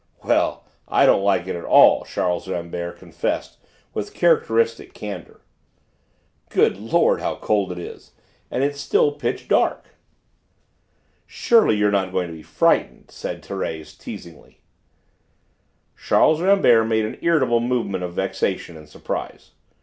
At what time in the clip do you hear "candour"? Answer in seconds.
4.95-5.41